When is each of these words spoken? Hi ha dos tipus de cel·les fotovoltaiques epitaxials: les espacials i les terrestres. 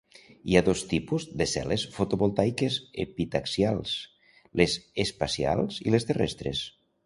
Hi 0.51 0.55
ha 0.57 0.61
dos 0.69 0.79
tipus 0.93 1.27
de 1.41 1.47
cel·les 1.51 1.83
fotovoltaiques 1.97 2.79
epitaxials: 3.05 3.95
les 4.63 4.77
espacials 5.07 5.81
i 5.89 5.95
les 5.97 6.13
terrestres. 6.13 6.69